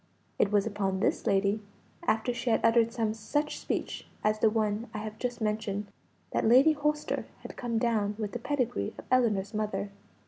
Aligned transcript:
It 0.39 0.51
was 0.51 0.65
upon 0.65 0.99
this 0.99 1.27
lady, 1.27 1.61
after 2.07 2.33
she 2.33 2.49
had 2.49 2.65
uttered 2.65 2.91
some 2.91 3.13
such 3.13 3.59
speech 3.59 4.07
as 4.23 4.39
the 4.39 4.49
one 4.49 4.87
I 4.95 4.97
have 4.97 5.19
just 5.19 5.39
mentioned, 5.41 5.85
that 6.31 6.43
Lady 6.43 6.71
Holster 6.73 7.27
had 7.43 7.55
come 7.55 7.77
down 7.77 8.15
with 8.17 8.31
the 8.31 8.39
pedigree 8.39 8.95
of 8.97 9.05
Ellinor's 9.11 9.53
mother. 9.53 9.91